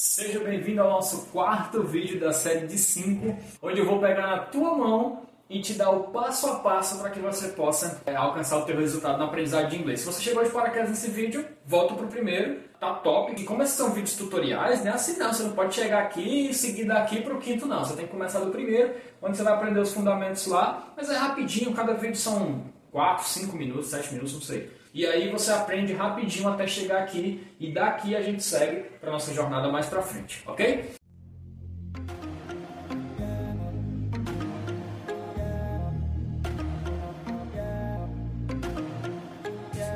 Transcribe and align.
Seja 0.00 0.38
bem-vindo 0.38 0.80
ao 0.80 0.90
nosso 0.90 1.26
quarto 1.32 1.82
vídeo 1.82 2.20
da 2.20 2.32
série 2.32 2.68
de 2.68 2.78
5, 2.78 3.36
onde 3.60 3.80
eu 3.80 3.84
vou 3.84 3.98
pegar 3.98 4.28
na 4.28 4.38
tua 4.38 4.72
mão 4.72 5.22
e 5.50 5.60
te 5.60 5.74
dar 5.74 5.90
o 5.90 6.04
passo 6.12 6.46
a 6.46 6.60
passo 6.60 7.00
para 7.00 7.10
que 7.10 7.18
você 7.18 7.48
possa 7.48 8.00
é, 8.06 8.14
alcançar 8.14 8.58
o 8.58 8.64
teu 8.64 8.76
resultado 8.76 9.18
na 9.18 9.24
aprendizagem 9.24 9.70
de 9.70 9.76
inglês. 9.78 9.98
Se 9.98 10.06
você 10.06 10.22
chegou 10.22 10.44
de 10.44 10.50
paraquedas 10.50 10.90
nesse 10.90 11.10
vídeo, 11.10 11.44
volta 11.66 11.94
pro 11.94 12.06
primeiro, 12.06 12.60
tá 12.78 12.94
top. 12.94 13.34
E 13.36 13.44
como 13.44 13.60
esses 13.60 13.74
são 13.74 13.90
vídeos 13.90 14.14
tutoriais, 14.14 14.84
né? 14.84 14.92
Assim 14.92 15.18
não, 15.18 15.32
você 15.32 15.42
não 15.42 15.50
pode 15.50 15.74
chegar 15.74 16.04
aqui 16.04 16.48
e 16.48 16.54
seguir 16.54 16.84
daqui 16.84 17.20
pro 17.20 17.40
quinto 17.40 17.66
não. 17.66 17.84
Você 17.84 17.96
tem 17.96 18.06
que 18.06 18.12
começar 18.12 18.38
do 18.38 18.52
primeiro, 18.52 18.94
onde 19.20 19.36
você 19.36 19.42
vai 19.42 19.54
aprender 19.54 19.80
os 19.80 19.92
fundamentos 19.92 20.46
lá, 20.46 20.92
mas 20.96 21.10
é 21.10 21.16
rapidinho, 21.16 21.74
cada 21.74 21.94
vídeo 21.94 22.14
são 22.14 22.62
4, 22.92 23.26
5 23.26 23.56
minutos, 23.56 23.88
7 23.88 24.12
minutos, 24.12 24.32
não 24.32 24.42
sei. 24.42 24.70
E 24.98 25.06
aí 25.06 25.30
você 25.30 25.52
aprende 25.52 25.92
rapidinho 25.92 26.48
até 26.48 26.66
chegar 26.66 27.04
aqui 27.04 27.46
e 27.60 27.72
daqui 27.72 28.16
a 28.16 28.20
gente 28.20 28.42
segue 28.42 28.80
para 28.98 29.12
nossa 29.12 29.32
jornada 29.32 29.68
mais 29.68 29.86
para 29.86 30.02
frente, 30.02 30.42
ok? 30.44 30.90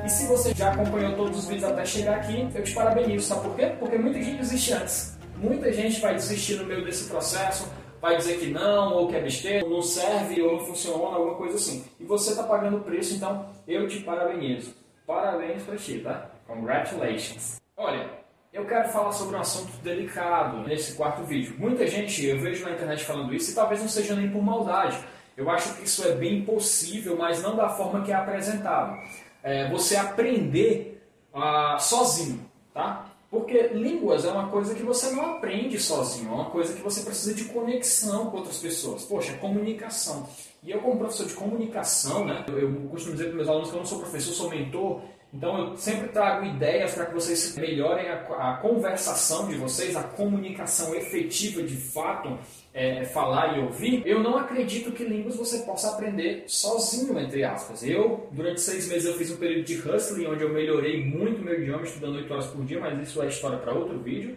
E 0.05 0.09
se 0.09 0.29
você 0.29 0.55
já 0.55 0.71
acompanhou 0.71 1.17
todos 1.17 1.37
os 1.37 1.49
vídeos 1.49 1.65
até 1.65 1.85
chegar 1.85 2.19
aqui, 2.19 2.49
eu 2.55 2.63
te 2.63 2.73
parabenizo, 2.73 3.27
sabe 3.27 3.41
por 3.41 3.57
quê? 3.57 3.73
Porque 3.81 3.99
muita 3.99 4.23
gente 4.23 4.39
desiste 4.39 4.73
antes. 4.73 5.19
Muita 5.37 5.73
gente 5.73 6.01
vai 6.01 6.15
desistir 6.15 6.55
no 6.59 6.65
meio 6.65 6.85
desse 6.85 7.11
processo, 7.11 7.69
vai 8.01 8.17
dizer 8.17 8.39
que 8.39 8.51
não, 8.51 8.95
ou 8.95 9.09
que 9.09 9.17
é 9.17 9.21
besteira, 9.21 9.69
não 9.69 9.83
serve, 9.83 10.41
ou 10.43 10.59
não 10.59 10.65
funciona, 10.65 11.17
alguma 11.17 11.35
coisa 11.35 11.57
assim. 11.57 11.85
E 11.99 12.05
você 12.05 12.31
está 12.31 12.45
pagando 12.45 12.77
o 12.77 12.83
preço, 12.83 13.17
então 13.17 13.51
eu 13.67 13.89
te 13.89 13.99
parabenizo. 13.99 14.81
Parabéns 15.07 15.63
para 15.63 15.77
ti, 15.77 16.01
tá? 16.01 16.31
Congratulations. 16.47 17.61
Olha, 17.77 18.11
eu 18.53 18.67
quero 18.67 18.89
falar 18.91 19.13
sobre 19.13 19.37
um 19.37 19.41
assunto 19.41 19.73
delicado 19.83 20.59
nesse 20.61 20.95
quarto 20.95 21.23
vídeo. 21.25 21.57
Muita 21.59 21.87
gente, 21.87 22.25
eu 22.27 22.39
vejo 22.39 22.65
na 22.65 22.73
internet 22.73 23.05
falando 23.05 23.35
isso, 23.35 23.51
e 23.51 23.55
talvez 23.55 23.81
não 23.81 23.89
seja 23.89 24.15
nem 24.15 24.31
por 24.31 24.43
maldade. 24.43 24.99
Eu 25.37 25.49
acho 25.51 25.75
que 25.77 25.85
isso 25.85 26.07
é 26.07 26.15
bem 26.15 26.45
possível, 26.45 27.17
mas 27.17 27.43
não 27.43 27.57
da 27.57 27.71
forma 27.71 28.03
que 28.03 28.13
é 28.13 28.15
apresentado. 28.15 28.95
É 29.43 29.71
você 29.71 29.97
aprender 29.97 31.03
ah, 31.33 31.79
sozinho, 31.79 32.45
tá? 32.75 33.07
Porque 33.33 33.69
línguas 33.69 34.27
é 34.27 34.31
uma 34.31 34.51
coisa 34.51 34.75
que 34.75 34.83
você 34.83 35.11
não 35.11 35.25
aprende 35.37 35.81
sozinho, 35.81 36.29
é 36.29 36.35
uma 36.35 36.51
coisa 36.51 36.75
que 36.75 36.83
você 36.83 37.01
precisa 37.01 37.33
de 37.33 37.47
conexão 37.47 38.31
com 38.31 38.37
outras 38.37 38.59
pessoas. 38.59 39.07
Poxa, 39.07 39.33
comunicação. 39.39 40.29
E 40.63 40.71
eu, 40.71 40.81
como 40.81 40.99
professor 40.99 41.25
de 41.25 41.33
comunicação, 41.33 42.27
né, 42.27 42.45
eu, 42.47 42.59
eu 42.59 42.89
costumo 42.91 43.15
dizer 43.15 43.29
para 43.29 43.37
meus 43.37 43.49
alunos 43.49 43.71
que 43.71 43.75
eu 43.75 43.79
não 43.79 43.87
sou 43.87 44.01
professor, 44.01 44.35
sou 44.35 44.51
mentor, 44.51 45.01
então 45.33 45.59
eu 45.59 45.77
sempre 45.79 46.09
trago 46.09 46.45
ideias 46.45 46.95
para 46.95 47.07
que 47.07 47.15
vocês 47.15 47.57
melhorem 47.57 48.09
a, 48.09 48.17
a, 48.17 48.57
conversação 48.59 49.49
de 49.49 49.55
vocês, 49.55 49.97
a 49.97 50.03
comunicação 50.03 50.95
efetiva 50.95 51.63
de 51.63 51.77
fato, 51.77 52.39
é, 52.75 53.05
falar 53.05 53.57
e 53.57 53.61
ouvir. 53.61 54.03
Eu 54.05 54.23
não 54.23 54.37
acredito 54.37 54.93
que 54.93 55.05
línguas 55.05 55.37
você 55.37 55.61
possa 55.61 55.91
aprender 55.91 56.45
sozinho, 56.47 57.19
entre 57.19 57.45
aspas. 57.45 57.83
Eu, 57.83 58.29
durante 58.31 58.61
seis 58.61 58.87
meses, 58.89 59.07
eu 59.07 59.15
fiz 59.15 59.31
um 59.31 59.37
período 59.37 59.65
de 59.65 59.77
hustling, 59.77 60.27
onde 60.27 60.43
eu 60.43 60.53
melhorei 60.53 61.03
muito 61.03 61.43
meu 61.43 61.61
idioma, 61.61 61.83
estudando 61.83 62.17
oito 62.17 62.33
horas 62.33 62.47
por 62.47 62.63
dia, 62.65 62.79
mas 62.79 63.09
isso 63.09 63.23
é 63.23 63.29
história 63.29 63.59
para 63.59 63.73
outro 63.73 63.99
vídeo. 63.99 64.37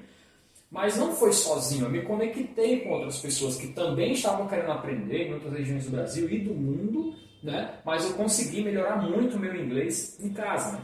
Mas 0.69 0.97
não 0.97 1.15
foi 1.15 1.31
sozinho, 1.31 1.85
eu 1.85 1.89
me 1.89 2.01
conectei 2.01 2.81
com 2.81 2.89
outras 2.89 3.19
pessoas 3.19 3.55
que 3.55 3.67
também 3.67 4.13
estavam 4.13 4.47
querendo 4.47 4.71
aprender 4.71 5.27
em 5.27 5.33
outras 5.33 5.53
regiões 5.53 5.85
do 5.85 5.91
Brasil 5.91 6.29
e 6.29 6.39
do 6.39 6.53
mundo 6.53 7.15
né? 7.45 7.75
Mas 7.85 8.03
eu 8.03 8.13
consegui 8.13 8.61
melhorar 8.63 8.97
muito 8.97 9.37
o 9.37 9.39
meu 9.39 9.55
inglês 9.55 10.17
em 10.19 10.33
casa, 10.33 10.73
né? 10.73 10.79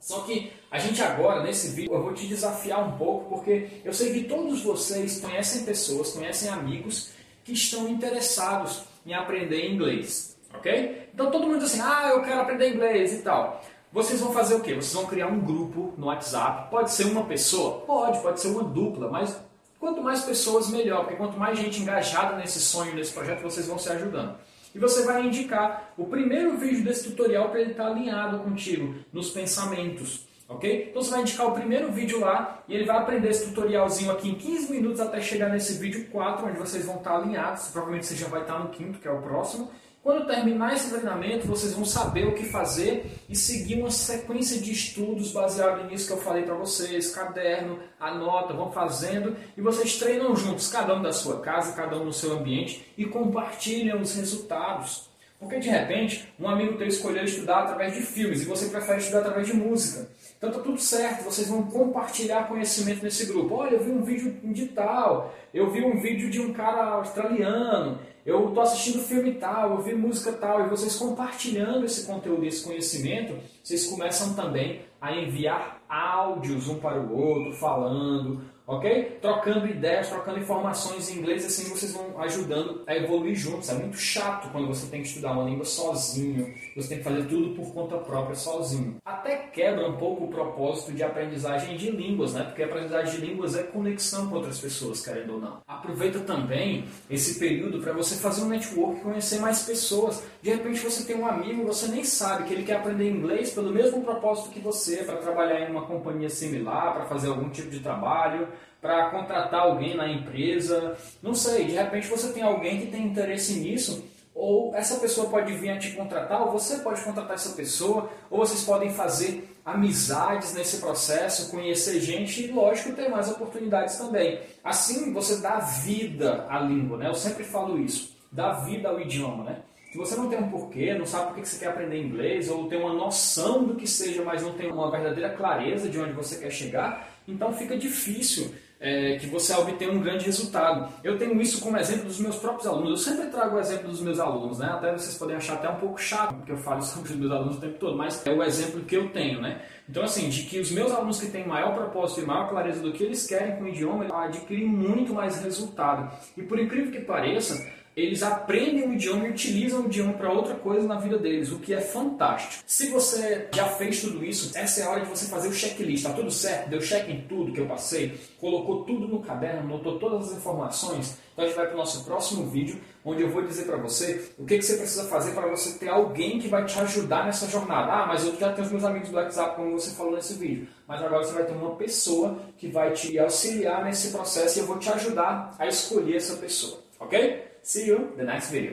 Só 0.00 0.22
que 0.22 0.50
a 0.70 0.78
gente 0.78 1.00
agora, 1.00 1.44
nesse 1.44 1.76
vídeo, 1.76 1.94
eu 1.94 2.02
vou 2.02 2.12
te 2.12 2.26
desafiar 2.26 2.82
um 2.88 2.96
pouco, 2.96 3.36
porque 3.36 3.68
eu 3.84 3.92
sei 3.92 4.12
que 4.12 4.24
todos 4.24 4.62
vocês 4.62 5.20
conhecem 5.20 5.64
pessoas, 5.64 6.12
conhecem 6.12 6.48
amigos 6.48 7.12
que 7.44 7.52
estão 7.52 7.88
interessados 7.88 8.82
em 9.06 9.14
aprender 9.14 9.70
inglês, 9.70 10.36
ok? 10.54 11.08
Então 11.14 11.30
todo 11.30 11.46
mundo 11.46 11.60
diz 11.60 11.72
assim, 11.72 11.82
ah, 11.82 12.10
eu 12.14 12.22
quero 12.22 12.40
aprender 12.40 12.74
inglês 12.74 13.12
e 13.12 13.22
tal. 13.22 13.62
Vocês 13.92 14.20
vão 14.20 14.32
fazer 14.32 14.54
o 14.54 14.60
quê? 14.60 14.74
Vocês 14.74 14.94
vão 14.94 15.06
criar 15.06 15.26
um 15.26 15.40
grupo 15.40 15.92
no 15.98 16.06
WhatsApp. 16.06 16.70
Pode 16.70 16.90
ser 16.90 17.04
uma 17.04 17.24
pessoa? 17.24 17.80
Pode, 17.80 18.20
pode 18.20 18.40
ser 18.40 18.48
uma 18.48 18.64
dupla, 18.64 19.10
mas 19.10 19.38
quanto 19.78 20.00
mais 20.00 20.22
pessoas, 20.22 20.70
melhor, 20.70 21.00
porque 21.00 21.16
quanto 21.16 21.38
mais 21.38 21.58
gente 21.58 21.82
engajada 21.82 22.36
nesse 22.36 22.60
sonho, 22.60 22.94
nesse 22.94 23.12
projeto, 23.12 23.42
vocês 23.42 23.66
vão 23.66 23.78
se 23.78 23.90
ajudando 23.90 24.36
e 24.74 24.78
você 24.78 25.04
vai 25.04 25.26
indicar 25.26 25.92
o 25.96 26.06
primeiro 26.06 26.56
vídeo 26.56 26.84
desse 26.84 27.10
tutorial 27.10 27.50
para 27.50 27.60
ele 27.60 27.72
estar 27.72 27.84
tá 27.84 27.90
alinhado 27.90 28.38
contigo 28.40 28.94
nos 29.12 29.30
pensamentos. 29.30 30.26
Ok? 30.48 30.88
Então 30.90 31.00
você 31.00 31.10
vai 31.10 31.20
indicar 31.20 31.46
o 31.46 31.52
primeiro 31.52 31.90
vídeo 31.90 32.20
lá 32.20 32.62
e 32.68 32.74
ele 32.74 32.84
vai 32.84 32.98
aprender 32.98 33.28
esse 33.28 33.48
tutorialzinho 33.48 34.10
aqui 34.10 34.28
em 34.28 34.34
15 34.34 34.70
minutos 34.70 35.00
até 35.00 35.20
chegar 35.20 35.48
nesse 35.48 35.78
vídeo 35.78 36.08
4, 36.10 36.46
onde 36.46 36.58
vocês 36.58 36.84
vão 36.84 36.96
estar 36.96 37.16
alinhados. 37.16 37.68
Provavelmente 37.68 38.06
você 38.06 38.16
já 38.16 38.28
vai 38.28 38.42
estar 38.42 38.58
no 38.58 38.68
quinto, 38.68 38.98
que 38.98 39.08
é 39.08 39.10
o 39.10 39.22
próximo. 39.22 39.70
Quando 40.02 40.26
terminar 40.26 40.74
esse 40.74 40.90
treinamento, 40.90 41.46
vocês 41.46 41.74
vão 41.74 41.84
saber 41.84 42.26
o 42.26 42.34
que 42.34 42.44
fazer 42.46 43.06
e 43.28 43.36
seguir 43.36 43.78
uma 43.78 43.90
sequência 43.90 44.60
de 44.60 44.72
estudos 44.72 45.30
baseado 45.30 45.88
nisso 45.88 46.08
que 46.08 46.12
eu 46.12 46.16
falei 46.16 46.42
para 46.42 46.56
vocês, 46.56 47.14
caderno, 47.14 47.78
anota, 48.00 48.52
vão 48.52 48.72
fazendo 48.72 49.36
e 49.56 49.60
vocês 49.60 49.96
treinam 49.98 50.34
juntos, 50.34 50.68
cada 50.68 50.96
um 50.96 51.02
da 51.02 51.12
sua 51.12 51.40
casa, 51.40 51.76
cada 51.76 51.96
um 51.98 52.04
no 52.06 52.12
seu 52.12 52.32
ambiente 52.32 52.84
e 52.98 53.04
compartilham 53.04 54.00
os 54.00 54.16
resultados. 54.16 55.08
Porque 55.38 55.60
de 55.60 55.68
repente, 55.68 56.28
um 56.38 56.48
amigo 56.48 56.76
teu 56.76 56.88
escolheu 56.88 57.22
estudar 57.22 57.60
através 57.60 57.94
de 57.94 58.00
filmes 58.00 58.42
e 58.42 58.44
você 58.44 58.66
prefere 58.70 58.98
estudar 58.98 59.20
através 59.20 59.46
de 59.46 59.54
música. 59.54 60.08
Então 60.42 60.50
tá 60.50 60.58
tudo 60.58 60.80
certo, 60.80 61.22
vocês 61.22 61.46
vão 61.46 61.62
compartilhar 61.62 62.48
conhecimento 62.48 63.04
nesse 63.04 63.26
grupo. 63.26 63.54
Olha, 63.54 63.76
eu 63.76 63.84
vi 63.84 63.92
um 63.92 64.02
vídeo 64.02 64.40
de 64.52 64.66
tal, 64.66 65.32
eu 65.54 65.70
vi 65.70 65.84
um 65.84 66.00
vídeo 66.00 66.28
de 66.28 66.40
um 66.40 66.52
cara 66.52 66.94
australiano, 66.94 68.00
eu 68.26 68.48
estou 68.48 68.60
assistindo 68.60 69.04
filme 69.04 69.34
tal, 69.34 69.70
eu 69.70 69.82
vi 69.82 69.94
música 69.94 70.32
tal, 70.32 70.66
e 70.66 70.68
vocês 70.68 70.96
compartilhando 70.96 71.84
esse 71.84 72.04
conteúdo, 72.08 72.44
esse 72.44 72.64
conhecimento, 72.64 73.38
vocês 73.62 73.86
começam 73.86 74.34
também 74.34 74.80
a 75.00 75.14
enviar 75.14 75.80
áudios 75.88 76.68
um 76.68 76.80
para 76.80 77.00
o 77.00 77.16
outro, 77.16 77.52
falando, 77.52 78.42
ok? 78.72 79.18
Trocando 79.20 79.66
ideias, 79.66 80.08
trocando 80.08 80.38
informações 80.38 81.10
em 81.10 81.18
inglês, 81.18 81.44
assim 81.44 81.68
vocês 81.68 81.92
vão 81.92 82.18
ajudando 82.20 82.82
a 82.86 82.96
evoluir 82.96 83.34
juntos. 83.34 83.68
É 83.68 83.74
muito 83.74 83.96
chato 83.96 84.50
quando 84.50 84.66
você 84.66 84.86
tem 84.86 85.02
que 85.02 85.08
estudar 85.08 85.32
uma 85.32 85.44
língua 85.44 85.64
sozinho, 85.64 86.52
você 86.74 86.88
tem 86.88 86.98
que 86.98 87.04
fazer 87.04 87.26
tudo 87.26 87.54
por 87.54 87.72
conta 87.72 87.98
própria 87.98 88.34
sozinho. 88.34 88.96
Até 89.04 89.36
quebra 89.36 89.88
um 89.88 89.96
pouco 89.96 90.24
o 90.24 90.28
propósito 90.28 90.92
de 90.92 91.02
aprendizagem 91.02 91.76
de 91.76 91.90
línguas, 91.90 92.32
né? 92.32 92.44
Porque 92.44 92.62
aprendizagem 92.62 93.20
de 93.20 93.26
línguas 93.26 93.56
é 93.56 93.62
conexão 93.62 94.28
com 94.28 94.36
outras 94.36 94.58
pessoas, 94.58 95.04
querendo 95.04 95.34
ou 95.34 95.40
não. 95.40 95.60
Aproveita 95.66 96.20
também 96.20 96.84
esse 97.10 97.38
período 97.38 97.80
para 97.80 97.92
você 97.92 98.16
fazer 98.16 98.42
um 98.42 98.48
network, 98.48 99.00
conhecer 99.00 99.38
mais 99.38 99.62
pessoas. 99.62 100.24
De 100.40 100.50
repente 100.50 100.80
você 100.80 101.04
tem 101.04 101.16
um 101.16 101.26
amigo, 101.26 101.66
você 101.66 101.88
nem 101.88 102.04
sabe 102.04 102.44
que 102.44 102.54
ele 102.54 102.64
quer 102.64 102.76
aprender 102.76 103.10
inglês 103.10 103.50
pelo 103.50 103.70
mesmo 103.70 104.02
propósito 104.02 104.50
que 104.50 104.60
você, 104.60 104.98
para 105.04 105.16
trabalhar 105.16 105.60
em 105.60 105.70
uma 105.70 105.86
companhia 105.86 106.30
similar, 106.30 106.94
para 106.94 107.04
fazer 107.04 107.28
algum 107.28 107.50
tipo 107.50 107.70
de 107.70 107.80
trabalho 107.80 108.48
para 108.80 109.10
contratar 109.10 109.60
alguém 109.60 109.96
na 109.96 110.10
empresa. 110.10 110.96
Não 111.22 111.34
sei, 111.34 111.66
de 111.66 111.72
repente 111.72 112.08
você 112.08 112.32
tem 112.32 112.42
alguém 112.42 112.80
que 112.80 112.88
tem 112.88 113.06
interesse 113.06 113.60
nisso, 113.60 114.04
ou 114.34 114.74
essa 114.74 114.98
pessoa 114.98 115.28
pode 115.28 115.52
vir 115.54 115.70
a 115.70 115.78
te 115.78 115.92
contratar, 115.92 116.42
ou 116.42 116.52
você 116.52 116.78
pode 116.78 117.00
contratar 117.02 117.34
essa 117.34 117.54
pessoa, 117.54 118.10
ou 118.30 118.38
vocês 118.38 118.64
podem 118.64 118.90
fazer 118.90 119.48
amizades 119.64 120.54
nesse 120.54 120.78
processo, 120.78 121.50
conhecer 121.50 122.00
gente 122.00 122.44
e, 122.44 122.50
lógico, 122.50 122.92
ter 122.92 123.08
mais 123.08 123.30
oportunidades 123.30 123.96
também. 123.96 124.40
Assim 124.64 125.12
você 125.12 125.36
dá 125.40 125.58
vida 125.58 126.46
à 126.48 126.58
língua, 126.58 126.98
né? 126.98 127.08
Eu 127.08 127.14
sempre 127.14 127.44
falo 127.44 127.78
isso, 127.78 128.16
dá 128.32 128.52
vida 128.52 128.88
ao 128.88 129.00
idioma, 129.00 129.44
né? 129.44 129.62
Se 129.92 129.98
você 129.98 130.16
não 130.16 130.26
tem 130.26 130.38
um 130.38 130.48
porquê, 130.48 130.94
não 130.94 131.04
sabe 131.04 131.26
por 131.26 131.34
que 131.34 131.46
você 131.46 131.58
quer 131.58 131.68
aprender 131.68 132.02
inglês, 132.02 132.48
ou 132.48 132.66
tem 132.66 132.80
uma 132.80 132.94
noção 132.94 133.62
do 133.62 133.74
que 133.74 133.86
seja, 133.86 134.24
mas 134.24 134.42
não 134.42 134.54
tem 134.54 134.72
uma 134.72 134.90
verdadeira 134.90 135.28
clareza 135.28 135.86
de 135.86 136.00
onde 136.00 136.14
você 136.14 136.38
quer 136.38 136.50
chegar, 136.50 137.10
então 137.28 137.52
fica 137.52 137.76
difícil 137.76 138.54
é, 138.80 139.18
que 139.18 139.26
você 139.26 139.52
obtenha 139.52 139.92
um 139.92 140.00
grande 140.00 140.24
resultado. 140.24 140.90
Eu 141.04 141.18
tenho 141.18 141.38
isso 141.42 141.60
como 141.60 141.76
exemplo 141.76 142.06
dos 142.06 142.18
meus 142.18 142.36
próprios 142.36 142.66
alunos. 142.66 142.88
Eu 142.88 142.96
sempre 142.96 143.30
trago 143.30 143.56
o 143.56 143.60
exemplo 143.60 143.90
dos 143.90 144.00
meus 144.00 144.18
alunos, 144.18 144.60
né? 144.60 144.66
Até 144.66 144.92
vocês 144.92 145.18
podem 145.18 145.36
achar 145.36 145.56
até 145.56 145.68
um 145.68 145.76
pouco 145.76 146.00
chato, 146.00 146.36
porque 146.36 146.52
eu 146.52 146.56
falo 146.56 146.80
sobre 146.82 147.12
os 147.12 147.16
meus 147.16 147.30
alunos 147.30 147.58
o 147.58 147.60
tempo 147.60 147.78
todo, 147.78 147.94
mas 147.94 148.26
é 148.26 148.32
o 148.32 148.42
exemplo 148.42 148.80
que 148.80 148.96
eu 148.96 149.10
tenho, 149.10 149.42
né? 149.42 149.60
Então, 149.86 150.02
assim, 150.02 150.30
de 150.30 150.44
que 150.44 150.58
os 150.58 150.70
meus 150.70 150.90
alunos 150.90 151.20
que 151.20 151.30
têm 151.30 151.46
maior 151.46 151.74
propósito 151.74 152.22
e 152.22 152.24
maior 152.24 152.48
clareza 152.48 152.80
do 152.80 152.92
que 152.92 153.04
eles 153.04 153.26
querem 153.26 153.56
com 153.56 153.64
o 153.64 153.68
idioma, 153.68 154.06
adquirem 154.24 154.66
muito 154.66 155.12
mais 155.12 155.42
resultado. 155.42 156.10
E 156.34 156.42
por 156.42 156.58
incrível 156.58 156.90
que 156.90 157.00
pareça, 157.00 157.62
eles 157.94 158.22
aprendem 158.22 158.88
o 158.88 158.94
idioma 158.94 159.26
e 159.26 159.30
utilizam 159.30 159.82
o 159.82 159.86
idioma 159.86 160.14
para 160.14 160.32
outra 160.32 160.54
coisa 160.54 160.86
na 160.86 160.98
vida 160.98 161.18
deles, 161.18 161.52
o 161.52 161.58
que 161.58 161.74
é 161.74 161.80
fantástico. 161.80 162.64
Se 162.66 162.88
você 162.88 163.48
já 163.54 163.66
fez 163.66 164.00
tudo 164.00 164.24
isso, 164.24 164.56
essa 164.56 164.80
é 164.80 164.84
a 164.84 164.90
hora 164.90 165.00
de 165.02 165.10
você 165.10 165.26
fazer 165.26 165.48
o 165.48 165.52
checklist. 165.52 166.04
Tá 166.04 166.12
tudo 166.12 166.30
certo? 166.30 166.70
Deu 166.70 166.80
check 166.80 167.08
em 167.08 167.20
tudo 167.22 167.52
que 167.52 167.60
eu 167.60 167.66
passei? 167.66 168.18
Colocou 168.40 168.84
tudo 168.84 169.06
no 169.06 169.20
caderno, 169.20 169.68
notou 169.68 169.98
todas 169.98 170.30
as 170.30 170.38
informações? 170.38 171.18
Então 171.32 171.44
a 171.44 171.48
gente 171.48 171.56
vai 171.56 171.66
para 171.66 171.74
o 171.74 171.78
nosso 171.78 172.04
próximo 172.04 172.46
vídeo, 172.46 172.78
onde 173.04 173.22
eu 173.22 173.30
vou 173.30 173.42
dizer 173.42 173.64
para 173.64 173.76
você 173.76 174.32
o 174.38 174.44
que, 174.44 174.58
que 174.58 174.64
você 174.64 174.76
precisa 174.76 175.04
fazer 175.04 175.32
para 175.32 175.46
você 175.48 175.78
ter 175.78 175.88
alguém 175.88 176.38
que 176.38 176.48
vai 176.48 176.64
te 176.64 176.78
ajudar 176.80 177.26
nessa 177.26 177.46
jornada. 177.46 177.92
Ah, 177.92 178.06
mas 178.06 178.24
eu 178.24 178.34
já 178.38 178.52
tenho 178.52 178.66
os 178.66 178.72
meus 178.72 178.84
amigos 178.84 179.10
do 179.10 179.16
WhatsApp, 179.16 179.56
como 179.56 179.72
você 179.72 179.90
falou 179.90 180.14
nesse 180.14 180.34
vídeo. 180.34 180.66
Mas 180.86 181.02
agora 181.02 181.24
você 181.24 181.32
vai 181.32 181.44
ter 181.44 181.52
uma 181.52 181.76
pessoa 181.76 182.38
que 182.56 182.68
vai 182.68 182.92
te 182.92 183.18
auxiliar 183.18 183.84
nesse 183.84 184.10
processo 184.10 184.58
e 184.58 184.60
eu 184.62 184.66
vou 184.66 184.78
te 184.78 184.90
ajudar 184.90 185.54
a 185.58 185.66
escolher 185.66 186.16
essa 186.16 186.36
pessoa, 186.36 186.80
ok? 186.98 187.51
See 187.62 187.86
you 187.86 188.10
in 188.14 188.16
the 188.16 188.24
next 188.24 188.50
video. 188.50 188.72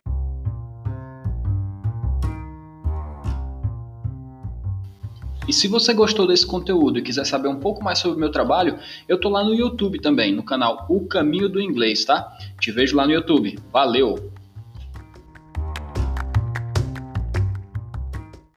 E 5.47 5.53
se 5.53 5.67
você 5.67 5.93
gostou 5.93 6.27
desse 6.27 6.45
conteúdo 6.45 6.97
e 6.97 7.01
quiser 7.03 7.25
saber 7.25 7.49
um 7.49 7.59
pouco 7.59 7.83
mais 7.83 7.99
sobre 7.99 8.17
o 8.17 8.19
meu 8.19 8.31
trabalho, 8.31 8.79
eu 9.07 9.19
tô 9.19 9.29
lá 9.29 9.43
no 9.43 9.53
YouTube 9.53 9.99
também, 9.99 10.33
no 10.33 10.43
canal 10.43 10.87
O 10.89 11.07
Caminho 11.07 11.47
do 11.47 11.61
Inglês, 11.61 12.03
tá? 12.03 12.35
Te 12.59 12.71
vejo 12.71 12.95
lá 12.95 13.05
no 13.05 13.13
YouTube. 13.13 13.59
Valeu! 13.71 14.31